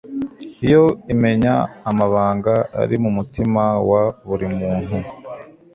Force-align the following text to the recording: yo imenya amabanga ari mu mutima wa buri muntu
yo 0.71 0.83
imenya 1.13 1.55
amabanga 1.89 2.53
ari 2.81 2.95
mu 3.03 3.09
mutima 3.17 3.63
wa 3.89 4.03
buri 4.27 4.47
muntu 4.57 4.95